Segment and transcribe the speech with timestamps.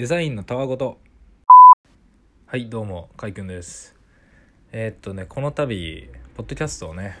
[0.00, 0.98] デザインのたわごと。
[2.46, 3.94] はいどうもかいくんです。
[4.72, 7.18] えーっとねこの度ポッドキャストをね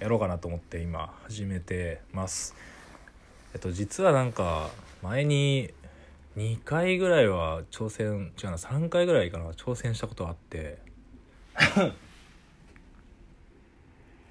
[0.00, 2.56] やろうかなと思って今始めてます。
[3.54, 4.70] えっと実はなんか
[5.00, 5.72] 前に
[6.36, 10.78] 2回ぐらいは挑戦違うな3回ぐらいかな挑戦したことあって。
[11.62, 11.90] ちょっ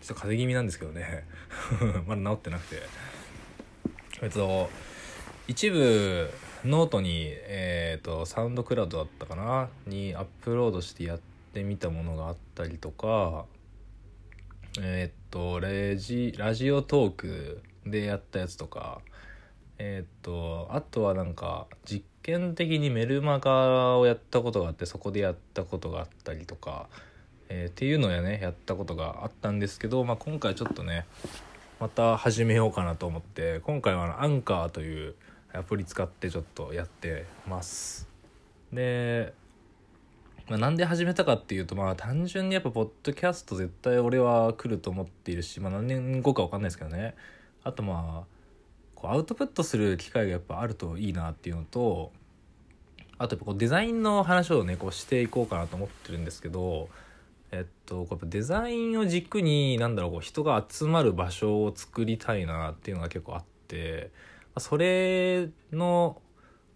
[0.08, 1.26] と風邪気味なんですけどね。
[2.06, 2.82] まだ治ってなくて。
[4.24, 4.70] えっと
[5.48, 6.30] 一部
[6.64, 9.70] ノートにえっ、と SoundCloud だったかな？
[9.88, 11.20] にアップロードしてやっ
[11.54, 13.46] てみたものがあったりとか
[14.80, 19.02] えっ、とレジ Radiotalk でやったやつとか
[19.80, 26.88] えっ、とあとはなんか実験的にメルマガをやったことがあってそこでやったことがあったりとか、
[27.50, 31.08] えーっていうのをねやったことがあったんですけど、まあ、今回ちょっとね
[31.80, 35.16] また始めようかなと思って今回はアンカーという
[35.54, 38.08] アプリ使ってちょっとやってます。
[38.72, 39.34] で、
[40.48, 47.16] まあ、なんで始めたかっていうとまあ単純にやっぱポッドキャスト絶対俺は来ると思っているし、まあ、何年後か分かんないですけどね。
[47.64, 48.42] あとまあ
[48.96, 52.12] こうアウトプットする機会がやっぱあるといいなっていうのと
[53.18, 56.90] あとやっぱこうデザインの話をねこうしていこうかなと思ってるんですけど
[57.52, 64.10] えっと、やっぱデザインを軸になんだろうこう人が集まる場所を作りたいなっていうのが結構あって
[64.58, 66.22] それの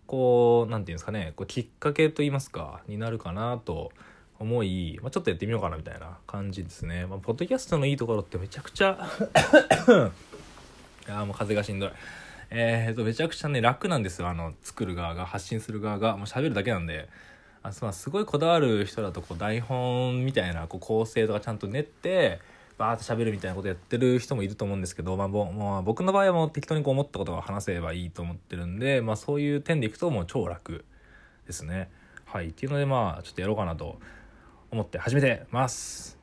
[0.08, 3.92] こうなんていうんですかねこうきっかけと言いますかになるかなと
[4.40, 7.06] 思い、まあ、ちょっとやってみようかなみたいな感じですね。
[7.06, 9.08] まあ、ポッドキャストのいいところってめちゃくちゃ
[11.08, 11.92] いやもう風がしんどい。
[12.52, 17.10] えー、とめちゃくちゃね楽なんですよあの作る側が発信する側がもう喋るだけなんで
[17.64, 22.40] あすごいこだわる人だとこう台本みたいなこう構成とかちゃんと練って
[22.78, 30.84] バーッと喋るみたいなことやってる人もいると思うんですけど、まあ、まあ僕の場合はもう適当にこう思ったことを話せばいいと思ってるんで、まあ、そういう点でいくともう超楽
[31.48, 31.90] ですね。
[32.26, 33.98] はいっていうのでまあちょっとやろうかなと
[34.72, 36.18] 思って始めてます。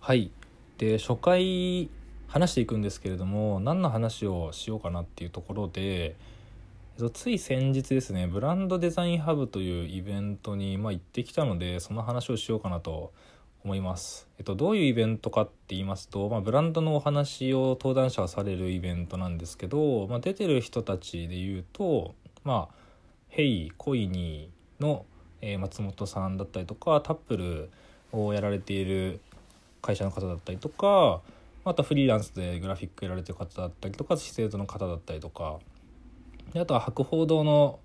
[0.00, 0.30] はい
[0.78, 1.90] で初回
[2.28, 6.16] 話していくんですけれども何の話をしようかなっていうところで
[7.12, 13.12] つい先日ですねブランドデザインハブというイベントに、まあ、行ってきたのでその話をしようかなと
[13.64, 14.28] 思います。
[14.38, 22.74] えっと、どういうイベントかって言いますと、まあ、ブランドのお話を登壇者がされるイベントなんですけど、まあ、出てる人たちで言うとまあ
[23.28, 25.04] ヘイコイニーの、
[25.42, 27.70] え松本さんだったりとかタップル
[28.12, 29.20] をやられている
[29.80, 31.22] 会社の方だったりとか
[31.64, 35.58] あとはフリーランスでグラフィックやられてる方だったりとか資生堂の方だったりとか
[36.52, 37.78] であとは博報堂の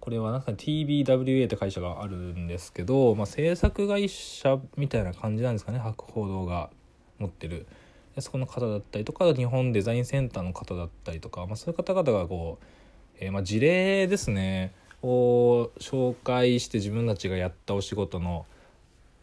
[0.00, 6.70] これはなんか TBWA って会社があるんですけど、まあ、制作会社みたいな感じなんですかね博報堂が
[7.18, 7.66] 持ってる
[8.14, 12.64] でそこの方だったりとか日本デザインセンターの方だったりとか、まあ、そういう方々がこう、
[13.20, 18.46] えーまあ事例ですねを紹介して自分たちがやったお仕事の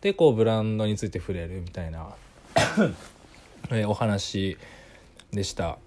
[0.02, 2.16] でこうブランドについて触れるみたいな
[3.72, 4.58] えーお話
[5.32, 5.78] でした。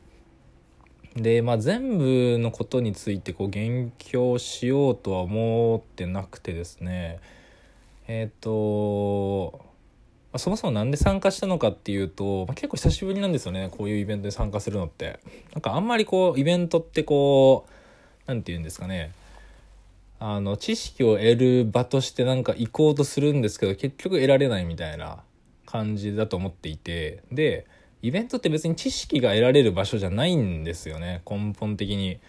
[1.16, 7.20] でまあ全部のことについてこう言及しようとは思ってなくてですね。
[8.06, 9.64] えっ、と、
[10.32, 15.18] まそもそもなんで参加したのかっていうと、まあ、結構久しぶりなんですよねこういうイベントに参加するのって。
[15.54, 17.70] なんかあんまりこうイベントってこう
[18.26, 19.12] 何て言うんですかね。
[20.18, 25.18] あの知識を得る場としてなんか行こうとするんですけど結局得られないみたいな
[25.66, 27.22] 感じだと思っていて。
[27.32, 27.66] で
[28.02, 31.22] イベントって別に知識が得られる場所じゃないんですよね。
[31.28, 32.20] 根本的に。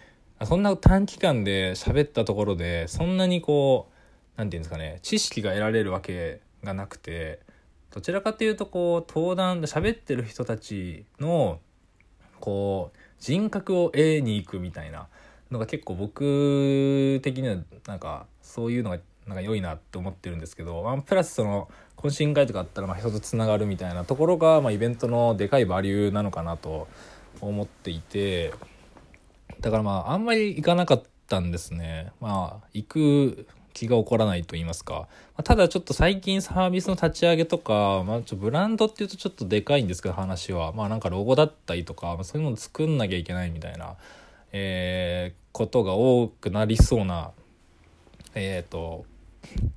[0.44, 3.94] そんな短期間で喋ったところでそんなにこう
[4.36, 7.40] 何て言うんですかね知識が得られるわけがなくて
[7.92, 11.58] どちらかというとこう登壇で喋ってる人たちの
[12.38, 15.08] こう人格を得に行くみたいな
[15.50, 21.68] のが結構僕的にはなんかそういうのがなんか良いなって思ってるんですけど、まあ、プラスその
[22.02, 26.88] 懇親会とかあったらまあ人とつながるみたいなところが、まあ、イベントのでかいバリューなのかなと
[27.40, 28.52] 思っていて
[29.60, 32.12] だからまああんまり行かなかったんですね。
[32.20, 35.06] まあ行く気が起こらないと言いますか、
[35.44, 40.72] ただちょっと最近サービスの立ち上げとか、まあ、ちょブランドっていうとちょっとでかいんですけど話は。
[40.72, 43.96] まあなんかロゴだったりとか、そういうのを作んなきゃいけないみたいな、
[44.52, 47.32] えーことが多くなりそうな
[48.34, 49.04] えっ、と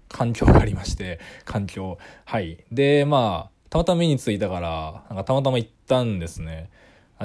[0.10, 1.98] 環境がありまして環境。
[2.25, 2.63] はい。
[2.72, 6.69] でまあたまたま目についたからなんかたまたま行ったんですね。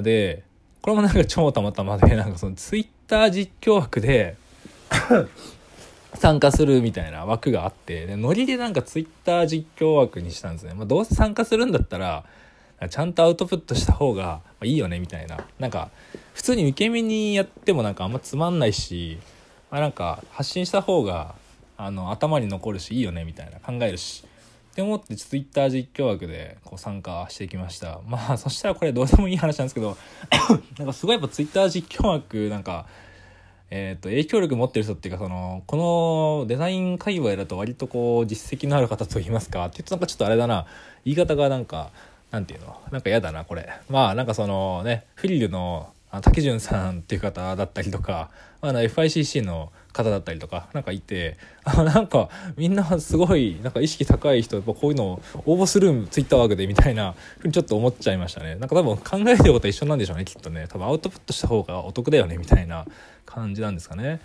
[0.03, 0.45] で
[0.83, 4.37] これもなんか超たまたまで なんかそのツイッター実況枠で
[6.15, 12.25] 参加するみたいな枠があってでノリでなんかツイッター実況枠にしたんですね、まあ、どうせ参加するんだったら
[12.89, 15.39] ちゃんとアウトプットした方がいいよねみたいな。
[15.59, 15.91] なんか
[16.35, 19.19] 普通に受け身にやってもなんかあんまつまんないし、
[19.71, 21.35] まあ、なんか発信した方が
[21.77, 24.25] あの頭に残るしいいよねみたいな考えるし。
[24.73, 28.01] って思ってツイッター実況枠でこう参加してきました。
[28.07, 29.97] まあそしたらこれどうでもいい話なんですけど
[30.79, 32.87] なんかすごいやっぱツイッター実況枠なんか
[33.71, 35.77] えーと、影響力持ってる人っていうかそのこ
[36.43, 40.67] のデザイン界隈だと割とこう実績のある方といいますかって言うとなんかちょっとあれだな。
[41.05, 41.91] 言い方がなんか
[42.31, 42.81] なんていうの？
[42.93, 43.69] なんか嫌だなこれ。
[43.89, 45.89] まあなんかそのねフリルの
[46.23, 48.31] 竹潤さんっていう方だったりとか、
[48.61, 62.87] まあ FICC の方だったりとかなんかいてあなんかみんなすごいなんか意識高い人やっぱこういうのを応募するツイッターワークでみたいなふうにちょっと思っちゃいましたねなんか多分考えてることは一緒なんでしょうねきっとね多分アウトプットした方がお得だよねみたいな
[63.25, 64.21] 感じなんですかね。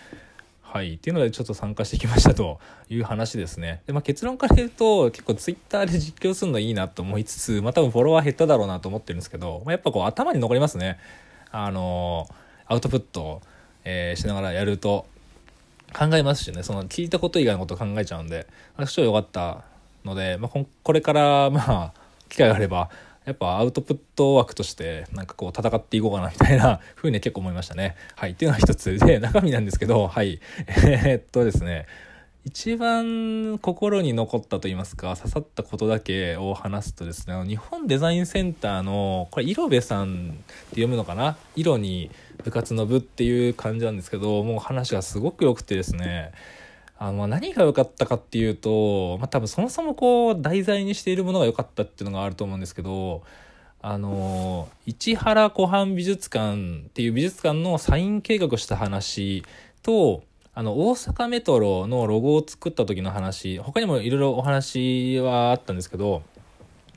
[0.62, 0.94] はい。
[0.94, 3.81] っていうのでちょっと参加してきましたという話ですね。
[3.88, 10.97] で、まあ、結論から言うと結構ツイッターで実況するのいいなと思いつつ、まあ多分フォロワー減っただろうなと思ってるんですけど、まあ、やっぱこう頭に残りますね。
[11.51, 12.25] あの
[12.67, 13.41] アウトプット、
[13.83, 15.07] えー、しながらやると
[15.93, 16.63] 考えますしね。
[16.63, 18.47] その聞いたこと以外のこと考えちゃうんで。
[18.75, 19.63] 私は良かった
[20.05, 21.93] ので、まあ、これから まあ
[22.29, 22.89] 機会があれば
[23.25, 27.95] やっぱアウトプット枠としてなんかこう戦っていこうかなみたいな 風に結構思いましたね。
[28.15, 28.31] はい。
[28.31, 28.97] っていうのが一つ。
[28.97, 30.39] で中身なんですけどはい。
[30.85, 31.85] えー、っとですね。
[32.43, 41.38] 一番心に残ったと言いますか刺さったことだけを話すとですね日本デザインセンターのこれ色部さんって読むのかな？
[41.55, 42.09] 色に
[42.43, 46.31] 部活の部っていう感じなんですけどもう話がすごく良くてですね。
[46.97, 53.23] あの何が良かったかっていうと、まあ、多分そもそもこう題材にしているものが良かったっていうのがあると思うんですけど
[53.81, 59.43] あの市原湖畔美術館っていう美術館のサイン計画をした話
[59.81, 60.21] と
[60.53, 66.24] あの、大阪メトロのロゴを作った時の話、他にもいろいろお話はあったんですけど、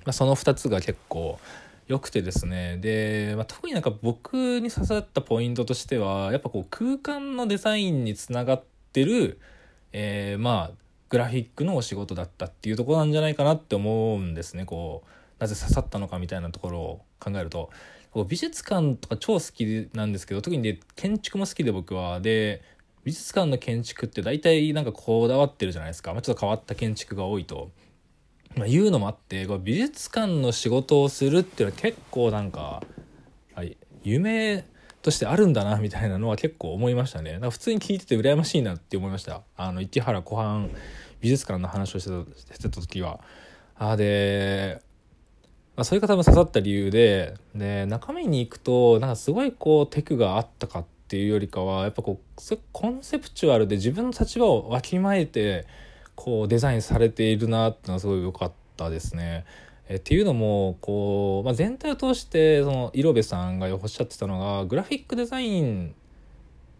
[0.05, 1.39] まあ、その2つが結構
[1.87, 2.79] 良くてですね。
[2.79, 8.62] で、まあ、特になんか僕に刺さったポイントとしては、やっぱこう空間のデザインにつながっ
[8.93, 9.39] てる、
[9.93, 10.77] えー、まあ、
[11.09, 14.65] グラフィックのお仕事だったっていうとこなんじゃないかなって思うんですね。
[14.65, 15.09] こう、
[15.39, 17.71] なぜ刺さったのかみたいなところを考えると。
[18.11, 22.21] こう美術館とか超好きなんですけど、特にで建築も好きで僕は。
[22.21, 22.62] で、
[23.05, 27.71] 美術館の建築って大体なんかこだわってるじゃないですか、まあ、ちょっと変わった建築が多いと、
[28.56, 32.83] まあ、いうのもあってこ美術館の仕事をするっていうのは結構なんか、
[33.55, 34.65] はい、夢
[35.03, 37.33] としてあるんだなみたいなのは結構思いましたね。
[37.33, 39.43] なんか普通に聞いてて羨ましいなって思いました。
[39.55, 40.71] あの市原湖畔
[41.21, 43.21] 美術館の話をしてた時は。
[43.77, 44.81] あで
[45.77, 50.85] まあ、それが多分刺さった理由でで中身に行くとなんかすごいこうテクがあったかっ
[51.15, 55.65] っていうよりかはやっぱこうコンセプチュアルで自分の立場をわきまえて
[56.17, 59.45] こうデザインされているなっていうのはすごい良かったですね。
[59.89, 65.95] えっていうのもこう、まあ、全体を通してその色部さんがおっしゃってたのがグラフィックデザイン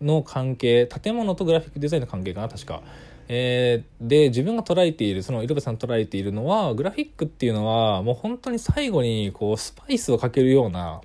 [0.01, 2.83] の関係建物とグラフィックデザインの関係かな確か。
[3.29, 11.03] えー、で自分が捉えているその色部さん捉えているのはグラフィックっていうのはもう本当に最後にこうスパイスをかけるような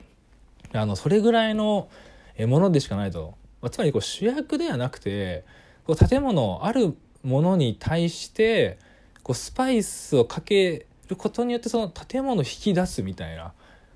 [0.74, 1.90] あのそれぐらいの
[2.46, 5.46] ものでしかないと、まあ、つまりこう主役ではなくて
[5.86, 8.78] こう建物あるものに対して
[9.24, 13.54] こうスパイスをかけることによってその建物を引き出すみたいな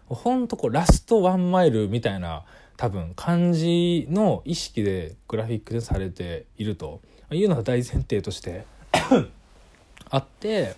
[0.08, 2.44] ほんとこうラストワンマイルみたいな
[2.76, 7.02] 多分感じの意識でグラフィックでされていると。
[7.36, 8.66] いうのが大前提として
[10.10, 10.76] あって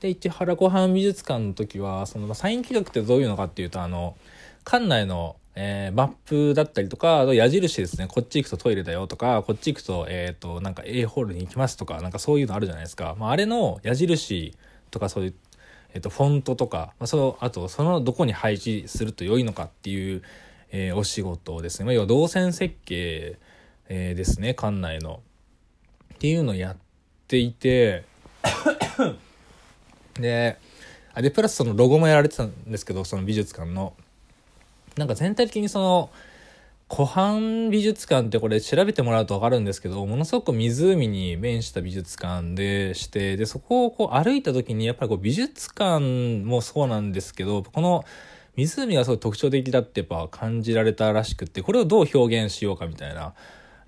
[0.00, 4.16] で市原湖畔美術館の時はそのサイン企画ってどういうのかっていうとあの
[4.64, 13.14] 館内のえー、マップだったりとか、あと矢印ですね、こっち行くとトイレだよとか、こっち行くと、えっ、ー、と、なんか A ホールに行きますとか、なんかそういうのあるじゃないですか。
[13.18, 14.56] まあ、あれの矢印
[14.90, 15.34] とかそういう、
[15.92, 20.22] えっ、ー、と、フォントとか、まあ、その、あと、そのどこに配置すると良いのかっていう、
[20.72, 21.84] え、お仕事ですね。
[21.84, 23.38] まあ、要は動線設計、
[23.88, 25.20] え、ですね、館内の。
[26.14, 26.76] っていうのをやっ
[27.28, 28.04] ていて
[30.14, 30.58] で、
[31.12, 33.94] あで、プラスそのロゴもやられてたんですけど、その美術館の。
[34.96, 36.10] なんか全体的にその
[36.88, 48.04] 湖畔美術館ってこれ調べてもらうと分かるんですけどものすごく湖に面した美術館でしてでそこをこう歩いた時にやっぱりこう美術館もそうなんですけどこの
[48.56, 53.34] 湖がすごい特徴的だってやっぱ感じられたらしくってこれをどう表現しようかみたいな、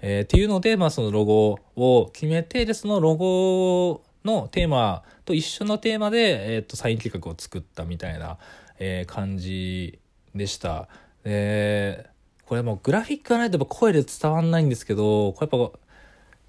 [0.01, 8.39] えー、っていうので、まあ、そのロゴを決めてでそのロゴのテーマと一緒のテーマで、えー、とサイン企画を作ったみたいな、
[8.81, 10.01] えー、感じ
[10.37, 10.89] でした。
[11.25, 12.09] で、
[12.47, 15.79] これもうグラフィックがないとやっぱ声で伝わんないんですけど、これやっぱ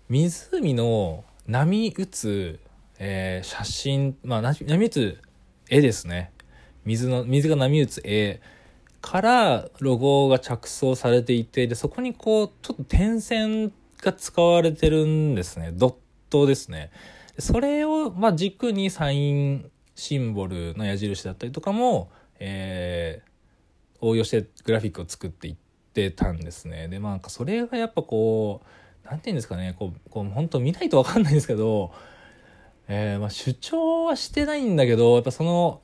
[0.09, 2.59] 湖の波打つ、
[2.99, 5.21] えー、写真、まあ波打つ
[5.69, 6.31] 絵ですね。
[6.85, 8.41] 水の、水が波打つ絵
[9.01, 15.95] からロゴが着想されていてでそこにこうちょっと点線が使われてるんですねドッ
[16.29, 16.91] トですね
[17.39, 23.26] それをまあ軸にサインシンボルの矢印だったりとかも、えー、
[24.01, 25.55] 応用してグラフィックを作っていっ
[25.93, 26.87] てたんですね。
[26.87, 29.75] でまあそれがやっぱこう何て言うんですかね。
[29.77, 31.91] こうこう本当見ないと分かんないんですけど
[32.87, 35.81] えー、まあ、主張はしてないんだけどやっぱその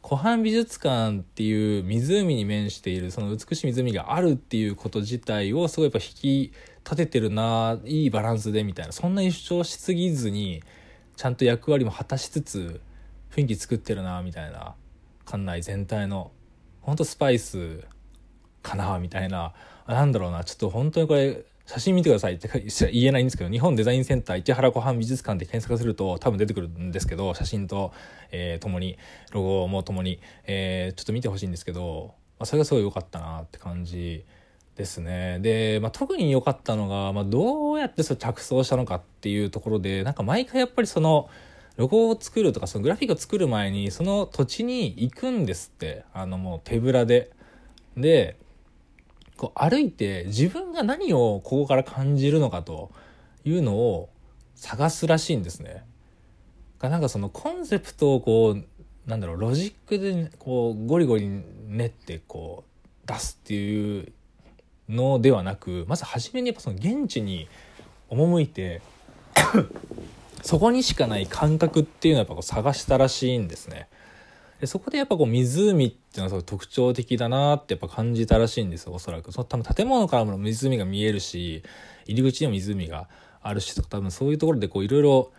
[0.00, 6.52] 湖畔美術館っていう湖に面しているその美しい湖があるっていうこと自体をすごいやっぱ引き
[6.84, 10.62] 立ててるないいバランスでみたいなそんなに主張しすぎずに
[11.16, 12.80] ちゃんと役割も果たしつつ
[13.32, 14.76] 雰囲気作ってるなみたいな
[15.26, 16.30] 館内全体の
[16.86, 17.84] ほんとスパイス
[18.62, 19.52] かなみたいな
[19.86, 22.48] なんだろうなちょっと本当にこれ写真見てくださいって
[22.92, 27.92] 言えないんですけど、日本デザインセンター市原湖畔美術館で検索すると多分出てくるんですけど、写真と、
[28.30, 28.98] えー、共に、
[29.32, 34.24] ロゴも共に、えー、ちょっと見てほしいんですけど、まあ、それがすごい良かったなって感じ
[34.76, 35.40] ですね。
[35.40, 41.28] で、まあ、特に良かったのが、まあ、どうやってそ着想したのかっていうところで、なんか毎回やっぱりその、
[41.76, 46.04] ロゴを作るとか、そのグラフィックを作る前に、その土地に行くんですって。
[46.12, 47.30] あのもう手ぶらで。
[47.96, 48.36] で、
[49.36, 52.90] こう歩いて自分が何をここから感じるのかと
[53.44, 54.08] いうのを
[54.54, 55.84] 探すらしいんですね。
[56.80, 58.64] なんかそのコンセプトをこう
[59.08, 61.28] なんだろうロジックでこうゴリゴリ
[61.68, 64.12] 練ってこう出すっていう
[64.88, 67.48] のではなくまず初めにやっぱその現地に
[68.10, 68.82] 赴いて
[70.42, 73.88] そこにしかない感覚っていうのをやっぱこう探したらしいんですね。
[74.60, 81.62] でそこでやっぱこう湖っていうのはすごい特徴的だなってやっぱ感じたらしいんですよおそらくその多分建物からも湖が見えるし
[82.06, 83.08] 入り口にも湖が
[83.42, 85.32] あるしとか多分そういうところでこういろいろ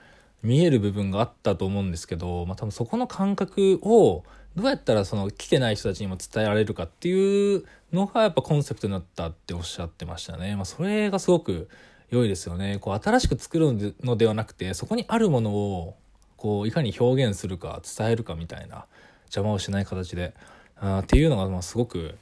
[0.44, 4.24] 見える部分があったと思うんですけど、まあ、多分そこの感覚を
[4.56, 10.56] どうやったらその来てない人たちにも伝えられるかっていうのがやっぱコンセプトになったっておっしゃってましたね。
[10.56, 11.70] まあ、それがすごく
[12.10, 12.78] 良いですよね。
[12.80, 15.98] こう新しく作るのではなくてそこにあるものを
[16.38, 18.86] こういかに表現するか伝えるかみたいな
[19.26, 20.34] 邪魔をしない形で
[20.80, 22.16] あっていうのがまあすごく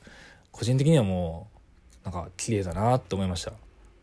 [0.52, 1.50] 個人的にはも
[2.02, 3.52] うなんか綺麗だなって思いました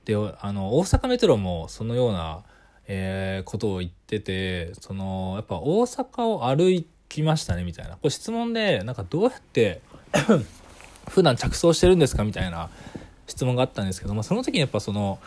[0.05, 2.43] であの大阪メトロもそのような、
[2.87, 9.81] えー、ことを言っててそのやっぱ大阪を歩きましたねみたいなこれ質問でなんかどうやって
[11.09, 12.69] 普段着想してるんですかみたいな
[13.27, 15.19] 質問があったんですけどもその時にやっぱその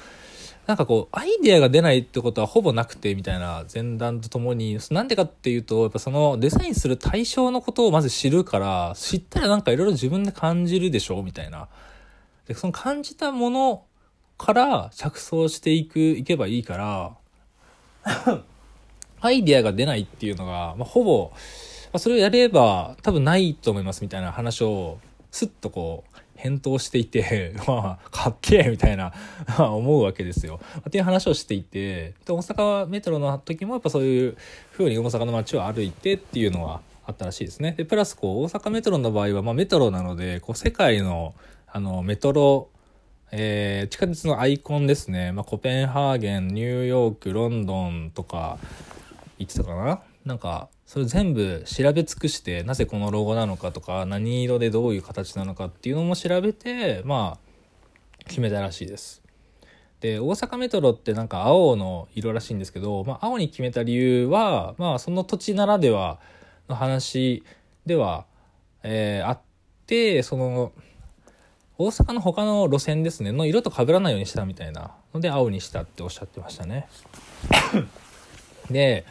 [0.67, 11.67] なんかこう、アイデアが出ないってことはほぼなくて、みたいな前段とともに、なんでかっていうと、やっぱそのデザインする対象のことをまず知るから、知ったらなんかいろいろ自分で感じるでしょうみたいな。
[12.47, 13.83] で、その感じたもの
[14.37, 17.15] から着想していく、いけばいいから、
[19.21, 21.37] アイデアが出ないっていうのが、まあ、ほぼ、ま
[21.93, 24.97] あ、それをやれば多分ないと思いますみたいな話を、
[25.29, 29.13] すっとこう、返答していて、 まあ、かっけえみたいな
[29.57, 30.59] 思うわけですよ。
[30.87, 34.37] っていう話をしていて、で、大阪メトロの時もやっぱそういう
[34.71, 37.73] 風に大阪の街を歩いてっていうのはあったらしいですね。
[37.77, 41.33] で、プラスこう、大阪メトロの場合は、まあメトロなので、こう、世界の、
[41.67, 42.69] あの、メトロ、
[43.31, 45.31] えー、地下鉄のアイコンですね。
[45.31, 48.57] まあ、コペンハーゲン、ニューヨーク、ロンドンとか、
[49.37, 59.23] 言ってたかななんか、それ全部調べ尽くしてなぜこのロゴなのかとか何色でどういう形なのかっていうのも調べてまあ決めたらしいです。
[59.99, 66.19] で大阪メトロってなんか青の色らしいんですけど、まあ、青に決めた理由は、まあ、その土地ならでは
[66.69, 67.43] の話
[67.87, 68.25] では、
[68.83, 69.39] えー、あっ
[69.87, 70.73] てその
[71.77, 76.87] 大阪の他の路線ですねの色と被らないようにしたみたいなので青にしたっておっしゃってましたね。
[78.69, 79.05] で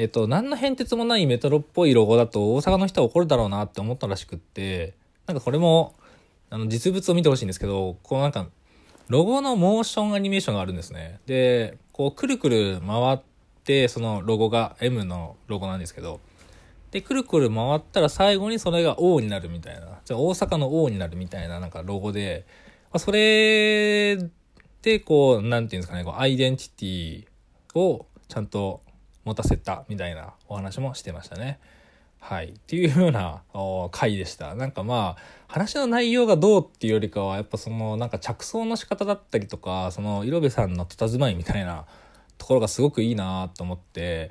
[0.00, 4.94] えっと、何の変哲もないメトロっぽいロゴだと大阪の人は怒るだろうなって思ったらしくって、
[5.26, 5.94] なんかこれも、
[6.48, 8.46] あの、実物を見てほしいんですけど、こうなんか、
[9.08, 11.20] ロゴのモーションアニメーションがあるんですね。
[11.26, 13.18] で、こう、くるくる回っ
[13.62, 16.20] て、そのロゴが M のロゴなんですけど、
[16.92, 22.46] で、くるくる回ったら最後にそれが O になるみたいな、じゃ大阪の O になるみたいななんかロゴで、
[22.84, 24.16] まあ、それ
[24.80, 28.80] で、こう、なんていうんですかね、こう、アイデンティティをちゃんと
[29.24, 31.58] 持たせたみたいなお話もしてましたね。
[32.20, 32.50] はい。
[32.50, 33.42] っていうような
[33.90, 34.54] 回でした。
[34.54, 41.86] なんかまあ、話の内容がどうっていうよりかは、やっぱその、なんか着想の仕方だったりとか、その、色部さんの佇まいみたいな
[42.40, 44.30] ところがすごくいいなと思って、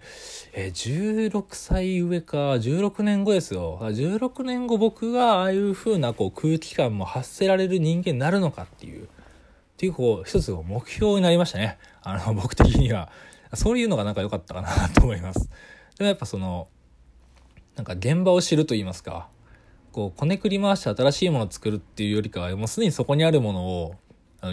[0.54, 3.80] えー、16歳上か、16年後ですよ。
[3.82, 9.08] 16年後僕がああいう風なこう空気感も発せられる人間になるのかっていう、っ
[9.78, 11.78] ていうこう、一つの目標になりましたね。
[12.02, 13.10] あの、僕的には。
[13.54, 15.50] そういうのがなんか良かったかなと思います。
[15.98, 16.68] でもやっぱその、
[17.76, 19.30] なんか現場を知ると言いますか、
[19.92, 23.96] こうこねくり回して新しいものを作るっていうよりかはもうすでにそこにあるものを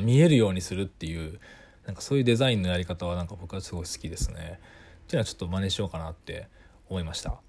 [0.00, 1.38] 見えるようにするっていう
[1.84, 4.34] なんかそういうデザインのやり方はなんか僕はすごい好きですね。
[4.34, 6.48] っていうのはちょっと真似しようかなって
[6.88, 7.40] 思いました。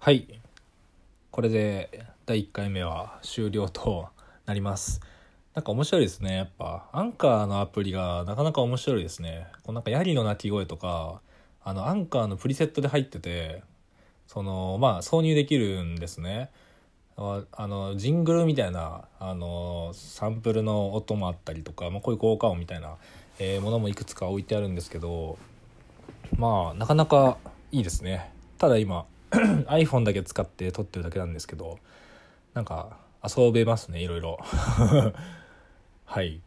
[0.00, 0.40] はい
[1.30, 4.10] これで第1回目は終了と
[4.44, 5.00] なります。
[5.54, 6.90] なんか面白いですねやっぱ。
[6.92, 9.46] アンカーのアプリがなかなか面白いですね。
[9.62, 11.22] こうなんかヤギの鳴き声とか
[11.64, 13.62] あのアンカーのプリセットで入ってて
[14.26, 16.50] そのまあ挿入できるんですね。
[17.16, 22.96] あのジングルみたいなあのサンプルの音もあったりとか、まあ、こういう効果音みたいな、
[23.38, 25.38] えー、ものもいくつか置いてあるんですけど
[26.36, 27.38] まあなかなか
[27.72, 28.34] いいですね。
[28.58, 31.78] ただ今 iPhone だけ使って撮ってるだけなんですけど
[32.54, 34.38] なんか遊べますねいろいろ。
[36.04, 36.40] はい。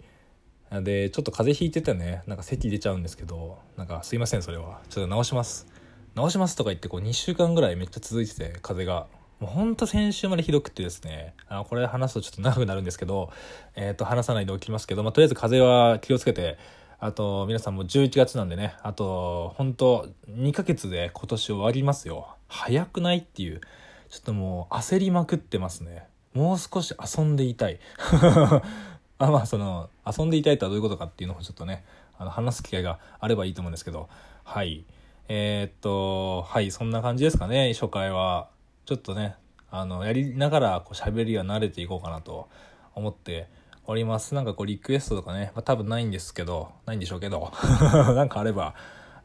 [0.71, 4.81] でちょっと風邪ひいててねなんか咳出ちゃうんですけどなんかすいませんそれは。
[4.89, 5.67] ちょっと直します。
[6.15, 9.07] 直しますとか言ってこう2週間ぐらいめっちゃ続いてて風が。
[9.39, 11.33] もうほんと先週までひどくてですね。
[11.47, 13.31] あのこれ話すとちょっと長くなるんですけど
[13.75, 16.59] えっ、ー、と話さないでおきますけど、まあ、とりあえず風は気をつけて
[16.99, 22.35] あと皆さんも11月なんでねあと本当2ヶ月で今年終わりますよ。
[22.47, 23.61] 早くないっていう。
[24.11, 26.05] ちょっともう焦りまくってますね。
[26.33, 27.79] もう少し遊んでいたい。
[29.17, 31.85] あまあその遊んでいたいとはどういうことかっていうのをちょっとね
[32.17, 34.09] あの話す機会があればいいと思うんですけど。
[34.43, 34.83] はい。
[35.29, 38.49] えー、っとはいそんな感じですかね初回は。
[38.85, 39.35] ちょっとね
[39.69, 42.49] あのやりながらこう喋りは慣れていこうかなと
[42.93, 43.47] 思って
[43.85, 44.35] おります。
[44.35, 47.51] なんかこうリクエストとかね、まあ、多分ないんですけど、ないんでしょうけど、
[48.13, 48.75] なんかあれば、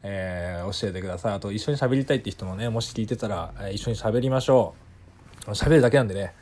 [0.03, 1.33] えー、教えてください。
[1.33, 4.75] あと一緒に喋りたいって人もね、もし聞いてたら、え、一緒に喋りましょ
[5.47, 5.51] う。
[5.51, 6.33] 喋るだけなんでね、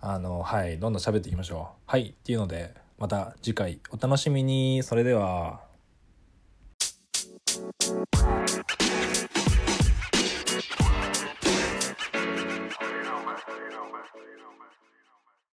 [0.00, 1.90] あの、はい、どんどん喋っていきましょう。
[1.90, 4.82] はい、っていうので、また次回お楽しみに。
[4.82, 5.69] それでは。